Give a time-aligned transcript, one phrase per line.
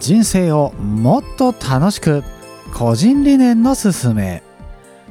[0.00, 2.24] 人生をもっと楽しく
[2.74, 4.42] 個人理念のすすめ。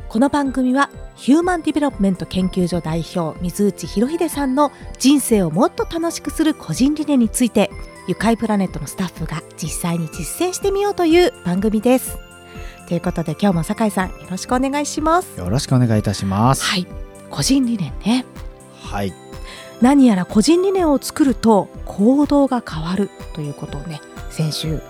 [0.08, 7.70] この番組はヒューマンディベロップメント研究所代表水内博秀さんの人生をもっと楽しくする個人理念について
[8.08, 12.18] ゆかいプラネットのスタッフが実際に実践してみようという番組です。
[12.88, 15.40] ということで今日も酒井さんよろしくお願いします。
[15.40, 16.64] よろしくお願いいたします。
[16.64, 16.88] はい。
[17.30, 18.26] 個人理念ね。
[18.82, 19.14] はい。
[19.82, 24.82] 何やら個人理念を作ると行動が変わるということをね先週、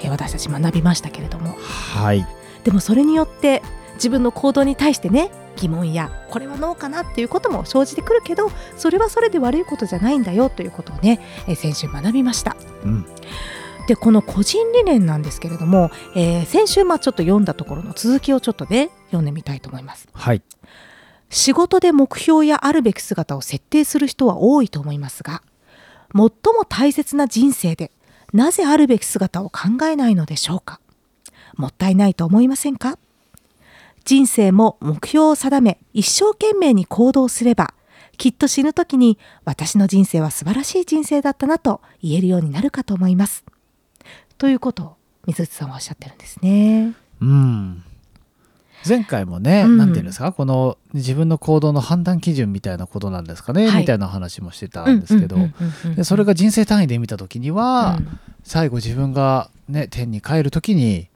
[0.00, 1.56] えー私たち学びましたけれども
[1.94, 2.26] はい
[2.64, 3.62] でもそれによって
[3.94, 12.56] 自分の行動に対してね疑問やこれはどうかなっていうことも生じてくるけどそれはそれで悪いことじゃないんだよということをね、えー先週学びました。
[12.84, 13.06] うん
[13.88, 20.08] でこの個人理念なんですけれども、えー先週まあちょっと読んだところの続きをちょっとね読んでみたいと思います。
[20.12, 20.42] はい
[21.30, 25.42] 仕事で目標やあるべき姿を設定する人は多いと思いますが
[26.14, 26.30] 最も
[26.68, 27.90] 大切な人生で
[28.32, 30.80] なぜあるべき姿を考えないのでしょうか？
[31.56, 32.98] もったいないと思いませんか？
[34.04, 37.74] 人生も目標を定め一生懸命に行動すれば
[38.16, 43.44] きっと死ぬ時に私の人生は素晴らしい人生だったなと言えるようになるかと思います。
[44.38, 46.94] ということを水内さんはおっしゃってるんですね。
[47.20, 47.84] うん。
[48.86, 49.76] 前回もね、うん。
[49.76, 50.32] なんていうんですか？
[50.32, 53.80] この自分の行動の判断基準みたいなことなんですかね、はい。
[53.82, 55.36] みたいな話もしてたんですけど、
[55.96, 58.18] でそれが人生単位で見た時には、うん。
[58.42, 61.08] 最後自分がね天に帰る時に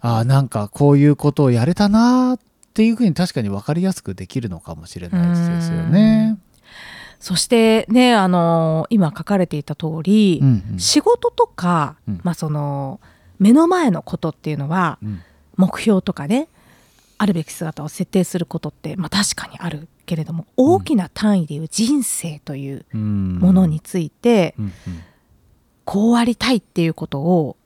[0.00, 2.40] ああなんかこういうことをやれたなーっ
[2.74, 6.38] ていうふうに確かに分かりやすくできるのかもしれないですよね。
[7.18, 10.78] そしてね、あの今書かれていた通り、うんうん。
[10.78, 12.20] 仕事とか、うん。
[12.22, 13.00] まあ、その
[13.38, 15.22] 目の前のことっていうのはうん。
[15.58, 16.48] 目標とかね
[17.18, 24.72] あるべき姿を設定することって、まあ、確かにあるけれども大きな単位でいう人生といううんものについて、うんうん
[25.86, 27.56] こうありたいっていうことを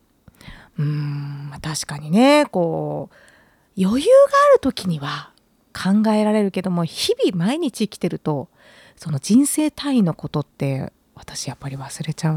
[0.79, 5.31] うーん、まあ、確かにねこう余裕がある時には
[5.73, 8.49] 考えられるけども日々毎日生きてると
[8.95, 12.35] その人生単位のことって私やっぱり忘れちゃい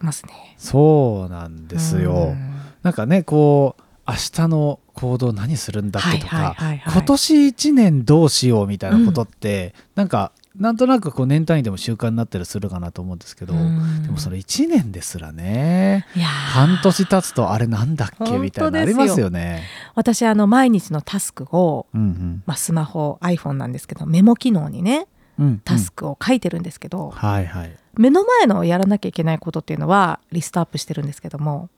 [0.00, 0.54] ますね。
[0.58, 2.12] そうなんですよ。
[2.12, 14.02] うんなんかねこう明日の行動何するんだっけとか、今年1年どうしようみたいなことって、なんかなんとなくこう年単位でも習慣になったりするかなと思うんですけど、うん。
[14.02, 16.06] でもそれ1年ですらね
[16.52, 19.62] 半年経つとあれなんだっけみたいなのありますよね。
[19.94, 22.42] 私あの毎日のタスクを、うん。
[22.46, 25.06] まあ、スマホ iPhone なんですけどメモ機能にね
[25.38, 25.58] うんうん。
[25.60, 27.76] タスクを書いてるんですけど、はいはい。
[27.96, 31.70] 目の前のやらなきゃいけないことっていうのはリストアップしてるんですけども、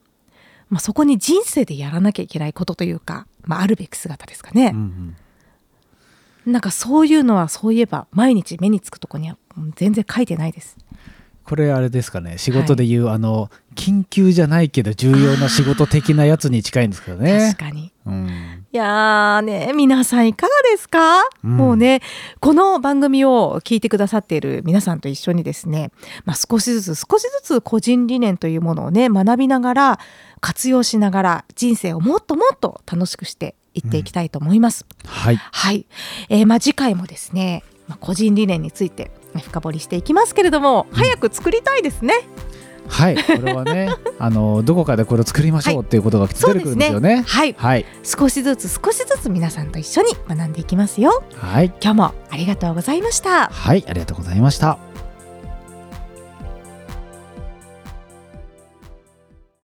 [0.69, 4.71] まあ、そこに人生でやらなきゃいけないことというか、まあ、あるべき姿ですかね。
[4.73, 5.15] うん、
[6.45, 6.51] うん。
[6.51, 10.77] なんかそういうのはそういえば毎日目につくとこにはうん全然書いてないです。
[11.45, 12.37] これあれですかね。
[12.37, 17.53] 仕事でいう、あの緊急じゃないけど重要な仕事的なやつに近いんですけどね。
[17.53, 17.57] 確。
[17.57, 17.91] かに。
[18.05, 21.57] うんいやーね皆さんいかがですか、うん。
[21.57, 22.01] もうね
[22.39, 25.91] この番組を聞いてくださっている皆さんと一緒にですね、
[26.25, 29.99] まあ、少しずつ少しずつ個人理念というものをね学びながら
[30.41, 34.87] 活用しながら人生をもっともっと楽しくしていっていきたいと思います。
[35.05, 35.35] はい。
[35.35, 35.85] はい、
[36.29, 42.15] えーまあ、次回もですね、まあ、個人理念について深掘りしていきますけれども早く作りたいですね。
[42.87, 43.89] はいこれはね
[44.19, 47.23] あのどこかでこれを作りましょうっていうことが出てくるんですよね。
[47.27, 51.23] はい、はい少しずつ少しずつ皆さんと一緒に学んでいきますよ。
[51.35, 53.47] はい今日もありがとうございました。
[53.47, 54.92] はいありがとうございました。